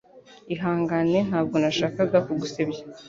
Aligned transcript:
Ihangane, 0.53 1.19
ntabwo 1.29 1.55
nashakaga 1.63 2.17
kugusebya. 2.25 2.81